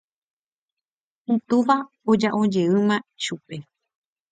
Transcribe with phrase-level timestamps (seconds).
[1.33, 1.77] Itúva
[2.11, 3.55] oja'ojeýma chupe.